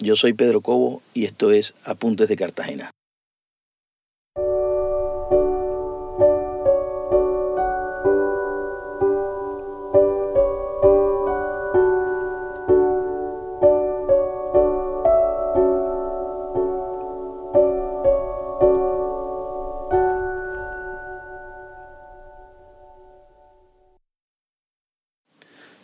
Yo 0.00 0.14
soy 0.14 0.32
Pedro 0.32 0.60
Cobo 0.60 1.02
y 1.12 1.24
esto 1.24 1.50
es 1.50 1.74
Apuntes 1.84 2.28
de 2.28 2.36
Cartagena. 2.36 2.92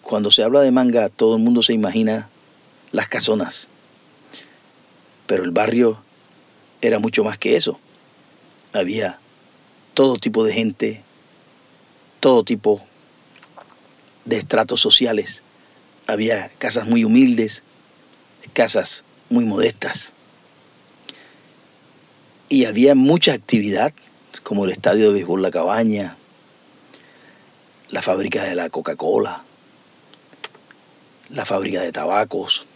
Cuando 0.00 0.30
se 0.30 0.42
habla 0.42 0.62
de 0.62 0.72
manga, 0.72 1.10
todo 1.10 1.36
el 1.36 1.42
mundo 1.42 1.62
se 1.62 1.74
imagina 1.74 2.30
las 2.92 3.08
casonas. 3.08 3.68
Pero 5.28 5.44
el 5.44 5.50
barrio 5.50 6.02
era 6.80 6.98
mucho 6.98 7.22
más 7.22 7.36
que 7.36 7.54
eso. 7.54 7.78
Había 8.72 9.20
todo 9.92 10.16
tipo 10.16 10.42
de 10.42 10.54
gente, 10.54 11.02
todo 12.18 12.44
tipo 12.44 12.82
de 14.24 14.38
estratos 14.38 14.80
sociales. 14.80 15.42
Había 16.06 16.48
casas 16.58 16.86
muy 16.86 17.04
humildes, 17.04 17.62
casas 18.54 19.04
muy 19.28 19.44
modestas. 19.44 20.12
Y 22.48 22.64
había 22.64 22.94
mucha 22.94 23.34
actividad, 23.34 23.92
como 24.42 24.64
el 24.64 24.70
estadio 24.70 25.08
de 25.08 25.12
béisbol 25.12 25.42
La 25.42 25.50
Cabaña, 25.50 26.16
la 27.90 28.00
fábrica 28.00 28.44
de 28.44 28.54
la 28.54 28.70
Coca-Cola, 28.70 29.44
la 31.28 31.44
fábrica 31.44 31.82
de 31.82 31.92
tabacos, 31.92 32.67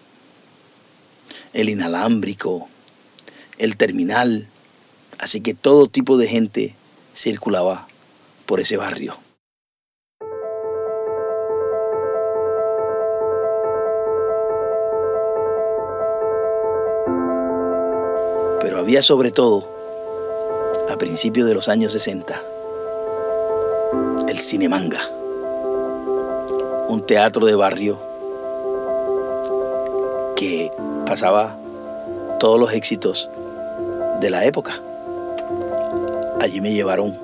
el 1.53 1.69
inalámbrico, 1.69 2.69
el 3.59 3.77
terminal. 3.77 4.49
Así 5.19 5.41
que 5.41 5.55
todo 5.55 5.87
tipo 5.87 6.17
de 6.17 6.29
gente 6.29 6.75
circulaba 7.15 7.87
por 8.47 8.61
ese 8.61 8.77
barrio. 8.77 9.17
Pero 18.61 18.79
había 18.79 19.03
sobre 19.03 19.31
todo, 19.31 19.71
a 20.89 20.97
principios 20.97 21.47
de 21.47 21.55
los 21.55 21.69
años 21.69 21.93
60, 21.93 22.43
el 24.29 24.39
Cinemanga, 24.39 25.09
un 26.89 27.05
teatro 27.07 27.47
de 27.47 27.55
barrio 27.55 27.99
que 30.37 30.71
pasaba 31.07 31.57
todos 32.39 32.59
los 32.59 32.73
éxitos 32.73 33.31
de 34.21 34.31
la 34.31 34.45
época. 34.45 34.81
Allí 36.41 36.61
me 36.61 36.73
llevaron 36.73 37.17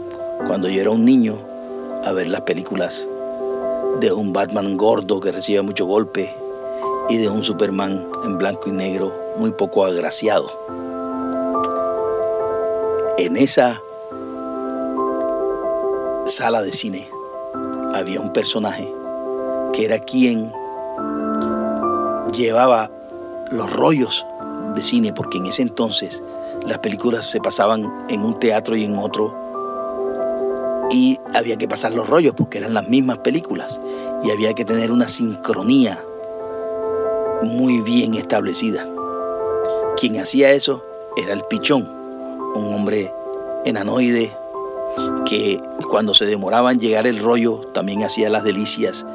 cuando 0.46 0.68
yo 0.68 0.80
era 0.80 0.90
un 0.90 1.04
niño 1.04 1.36
a 2.04 2.12
ver 2.12 2.28
las 2.28 2.42
películas 2.42 3.08
de 4.00 4.12
un 4.12 4.32
Batman 4.32 4.76
gordo 4.76 5.20
que 5.20 5.32
recibe 5.32 5.62
mucho 5.62 5.86
golpe 5.86 6.32
y 7.08 7.16
de 7.16 7.28
un 7.28 7.42
Superman 7.42 8.06
en 8.24 8.38
blanco 8.38 8.68
y 8.68 8.72
negro 8.72 9.12
muy 9.36 9.50
poco 9.52 9.84
agraciado. 9.84 10.50
En 13.18 13.36
esa 13.36 13.82
sala 16.26 16.62
de 16.62 16.72
cine 16.72 17.08
había 17.94 18.20
un 18.20 18.32
personaje 18.32 18.92
que 19.72 19.84
era 19.84 19.98
quien 19.98 20.52
llevaba 22.32 22.90
los 23.50 23.72
rollos 23.72 24.26
de 24.74 24.82
cine, 24.82 25.12
porque 25.12 25.38
en 25.38 25.46
ese 25.46 25.62
entonces 25.62 26.22
las 26.66 26.78
películas 26.78 27.30
se 27.30 27.40
pasaban 27.40 28.06
en 28.08 28.22
un 28.22 28.38
teatro 28.38 28.76
y 28.76 28.84
en 28.84 28.98
otro, 28.98 29.34
y 30.90 31.18
había 31.34 31.56
que 31.56 31.68
pasar 31.68 31.92
los 31.92 32.08
rollos 32.08 32.34
porque 32.34 32.58
eran 32.58 32.74
las 32.74 32.88
mismas 32.88 33.18
películas, 33.18 33.78
y 34.22 34.30
había 34.30 34.54
que 34.54 34.64
tener 34.64 34.90
una 34.90 35.08
sincronía 35.08 36.02
muy 37.42 37.80
bien 37.82 38.14
establecida. 38.14 38.86
Quien 39.96 40.18
hacía 40.20 40.50
eso 40.50 40.84
era 41.16 41.32
el 41.32 41.42
pichón, 41.42 41.88
un 42.54 42.74
hombre 42.74 43.12
enanoide 43.64 44.36
que 45.24 45.60
cuando 45.88 46.14
se 46.14 46.26
demoraba 46.26 46.72
en 46.72 46.80
llegar 46.80 47.06
el 47.06 47.18
rollo 47.18 47.60
también 47.72 48.02
hacía 48.02 48.30
las 48.30 48.44
delicias 48.44 49.06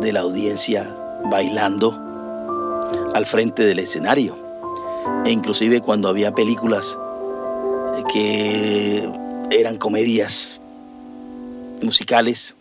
de 0.00 0.12
la 0.12 0.20
audiencia 0.20 0.94
bailando 1.24 2.07
al 3.18 3.26
frente 3.26 3.66
del 3.66 3.80
escenario. 3.80 4.38
E 5.24 5.32
inclusive 5.32 5.80
cuando 5.80 6.08
había 6.08 6.32
películas 6.32 6.96
que 8.12 9.10
eran 9.50 9.76
comedias 9.76 10.60
musicales, 11.82 12.54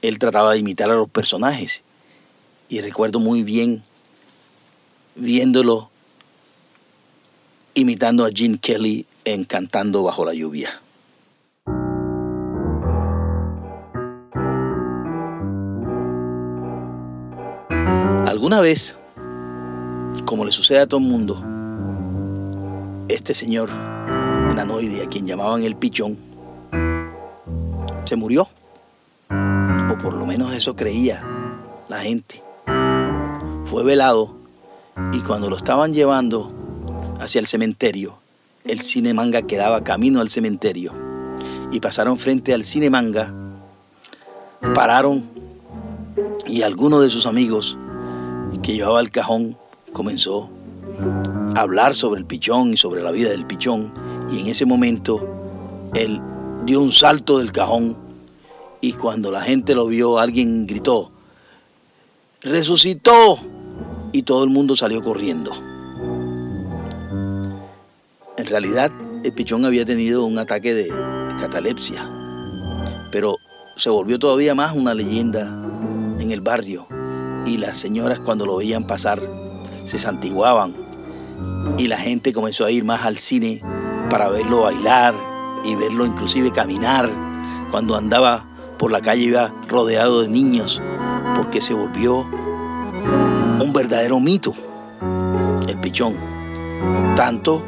él 0.00 0.20
trataba 0.20 0.52
de 0.52 0.60
imitar 0.60 0.90
a 0.90 0.94
los 0.94 1.10
personajes. 1.10 1.82
Y 2.68 2.80
recuerdo 2.80 3.18
muy 3.18 3.42
bien 3.42 3.82
viéndolo 5.16 5.90
imitando 7.74 8.24
a 8.24 8.30
Gene 8.32 8.58
Kelly 8.58 9.06
en 9.24 9.44
Cantando 9.44 10.04
bajo 10.04 10.24
la 10.24 10.34
lluvia. 10.34 10.80
Alguna 18.24 18.60
vez 18.60 18.94
como 20.28 20.44
le 20.44 20.52
sucede 20.52 20.80
a 20.80 20.86
todo 20.86 21.00
el 21.00 21.06
mundo, 21.06 21.42
este 23.08 23.32
señor 23.32 23.70
nanoide, 24.54 25.02
a 25.02 25.06
quien 25.06 25.26
llamaban 25.26 25.62
el 25.62 25.74
pichón, 25.74 26.18
se 28.04 28.14
murió. 28.14 28.46
O 29.30 29.96
por 29.96 30.12
lo 30.12 30.26
menos 30.26 30.52
eso 30.52 30.76
creía 30.76 31.24
la 31.88 32.00
gente. 32.00 32.42
Fue 33.70 33.84
velado 33.84 34.36
y 35.14 35.20
cuando 35.20 35.48
lo 35.48 35.56
estaban 35.56 35.94
llevando 35.94 36.52
hacia 37.20 37.38
el 37.38 37.46
cementerio, 37.46 38.18
el 38.66 38.82
cine 38.82 39.14
manga 39.14 39.40
quedaba 39.40 39.82
camino 39.82 40.20
al 40.20 40.28
cementerio 40.28 40.92
y 41.72 41.80
pasaron 41.80 42.18
frente 42.18 42.52
al 42.52 42.64
cine 42.64 42.90
manga, 42.90 43.32
pararon 44.74 45.24
y 46.46 46.60
alguno 46.60 47.00
de 47.00 47.08
sus 47.08 47.24
amigos 47.24 47.78
que 48.62 48.74
llevaba 48.74 49.00
el 49.00 49.10
cajón 49.10 49.56
comenzó 49.98 50.48
a 51.56 51.60
hablar 51.60 51.96
sobre 51.96 52.20
el 52.20 52.24
pichón 52.24 52.72
y 52.72 52.76
sobre 52.76 53.02
la 53.02 53.10
vida 53.10 53.30
del 53.30 53.44
pichón 53.44 53.92
y 54.30 54.38
en 54.38 54.46
ese 54.46 54.64
momento 54.64 55.90
él 55.92 56.20
dio 56.64 56.80
un 56.80 56.92
salto 56.92 57.40
del 57.40 57.50
cajón 57.50 57.98
y 58.80 58.92
cuando 58.92 59.32
la 59.32 59.40
gente 59.40 59.74
lo 59.74 59.88
vio 59.88 60.20
alguien 60.20 60.68
gritó, 60.68 61.10
resucitó 62.42 63.40
y 64.12 64.22
todo 64.22 64.44
el 64.44 64.50
mundo 64.50 64.76
salió 64.76 65.02
corriendo. 65.02 65.50
En 68.36 68.46
realidad 68.46 68.92
el 69.24 69.32
pichón 69.32 69.64
había 69.64 69.84
tenido 69.84 70.24
un 70.24 70.38
ataque 70.38 70.74
de 70.74 70.88
catalepsia, 71.40 72.08
pero 73.10 73.34
se 73.76 73.90
volvió 73.90 74.20
todavía 74.20 74.54
más 74.54 74.76
una 74.76 74.94
leyenda 74.94 75.40
en 76.20 76.30
el 76.30 76.40
barrio 76.40 76.86
y 77.46 77.56
las 77.56 77.78
señoras 77.78 78.20
cuando 78.20 78.46
lo 78.46 78.58
veían 78.58 78.86
pasar 78.86 79.47
se 79.88 79.98
santiguaban 79.98 80.74
y 81.78 81.86
la 81.86 81.96
gente 81.96 82.32
comenzó 82.32 82.64
a 82.66 82.70
ir 82.70 82.84
más 82.84 83.06
al 83.06 83.16
cine 83.16 83.62
para 84.10 84.28
verlo 84.28 84.62
bailar 84.62 85.14
y 85.64 85.74
verlo 85.74 86.04
inclusive 86.04 86.50
caminar. 86.50 87.08
Cuando 87.70 87.96
andaba 87.96 88.46
por 88.78 88.92
la 88.92 89.00
calle 89.00 89.24
iba 89.24 89.52
rodeado 89.68 90.22
de 90.22 90.28
niños 90.28 90.82
porque 91.36 91.60
se 91.60 91.74
volvió 91.74 92.26
un 93.60 93.72
verdadero 93.72 94.20
mito, 94.20 94.54
el 95.66 95.78
pichón. 95.78 96.16
Tanto 97.16 97.62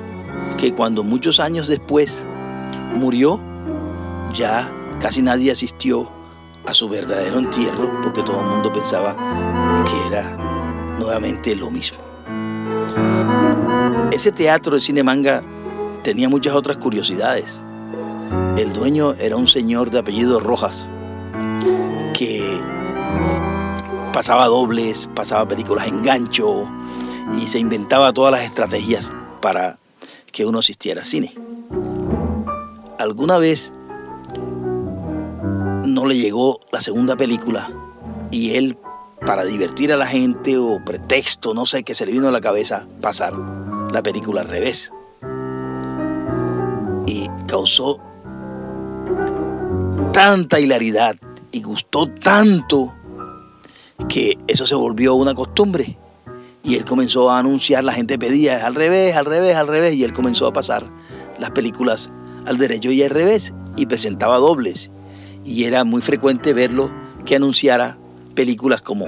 que 0.56 0.73
cuando 0.73 1.03
muchos 1.03 1.41
años 1.41 1.69
después 1.69 2.25
murió, 2.94 3.41
ya 4.35 4.71
casi 5.00 5.23
nadie 5.23 5.53
asistió 5.53 6.09
a 6.67 6.75
su 6.75 6.89
verdadero 6.89 7.39
entierro 7.39 7.91
porque 8.03 8.23
todo 8.23 8.41
el 8.41 8.47
mundo 8.47 8.73
pensaba 8.73 9.17
que 9.85 10.06
era 10.06 10.37
nuevamente 10.99 11.56
lo 11.56 11.71
mismo. 11.71 12.10
Ese 14.12 14.33
teatro 14.33 14.75
de 14.75 14.81
cine 14.81 15.05
manga 15.05 15.43
tenía 16.03 16.29
muchas 16.29 16.55
otras 16.55 16.79
curiosidades. 16.79 17.61
El 18.57 18.73
dueño 18.73 19.15
era 19.15 19.37
un 19.37 19.47
señor 19.47 19.91
de 19.91 20.01
apellido 20.01 20.41
Rojas 20.41 20.89
que 22.12 22.61
pasaba 24.12 24.47
dobles, 24.47 25.09
pasaba 25.15 25.47
películas 25.47 25.87
en 25.87 26.03
gancho 26.03 26.69
y 27.41 27.47
se 27.47 27.61
inventaba 27.61 28.12
todas 28.12 28.33
las 28.33 28.43
estrategias 28.43 29.09
para 29.41 29.79
que 30.33 30.45
uno 30.45 30.59
asistiera 30.59 31.03
a 31.03 31.05
cine. 31.05 31.33
Alguna 32.99 33.39
vez 33.39 33.73
no 35.87 36.05
le 36.06 36.17
llegó 36.17 36.61
la 36.73 36.81
segunda 36.81 37.17
película 37.17 37.71
y 38.33 38.56
él 38.56 38.77
para 39.25 39.45
divertir 39.45 39.93
a 39.93 39.97
la 39.97 40.06
gente 40.06 40.59
o 40.59 40.85
pretexto, 40.85 41.55
no 41.55 41.65
sé, 41.65 41.85
que 41.85 41.95
se 41.95 42.06
le 42.06 42.13
vino 42.13 42.29
a 42.29 42.33
la 42.33 42.41
cabeza 42.41 42.87
pasar 43.01 43.35
la 43.93 44.03
película 44.03 44.43
al 44.43 44.49
revés. 44.49 44.93
Y 47.07 47.29
causó 47.47 48.01
tanta 50.13 50.61
hilaridad 50.61 51.17
y 51.53 51.63
gustó 51.63 52.09
tanto 52.09 52.95
que 54.09 54.39
eso 54.47 54.67
se 54.67 54.75
volvió 54.75 55.15
una 55.15 55.35
costumbre. 55.35 55.99
Y 56.63 56.77
él 56.77 56.85
comenzó 56.85 57.31
a 57.31 57.39
anunciar, 57.39 57.85
la 57.85 57.93
gente 57.93 58.19
pedía 58.19 58.67
al 58.67 58.75
revés, 58.75 59.17
al 59.17 59.25
revés, 59.25 59.57
al 59.57 59.67
revés, 59.67 59.95
y 59.95 60.05
él 60.05 60.13
comenzó 60.13 60.47
a 60.47 60.53
pasar 60.53 60.85
las 61.39 61.51
películas 61.51 62.11
al 62.47 62.59
derecho 62.59 62.91
y 62.91 63.03
al 63.03 63.11
revés, 63.11 63.55
y 63.77 63.87
presentaba 63.87 64.37
dobles. 64.37 64.91
Y 65.45 65.65
era 65.65 65.85
muy 65.85 66.03
frecuente 66.03 66.53
verlo 66.53 66.91
que 67.25 67.37
anunciara 67.37 67.99
películas 68.35 68.83
como 68.83 69.07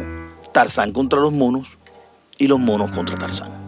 Tarzán 0.52 0.92
contra 0.92 1.20
los 1.20 1.32
monos 1.32 1.68
y 2.38 2.48
los 2.48 2.58
monos 2.58 2.90
contra 2.90 3.16
Tarzán. 3.16 3.61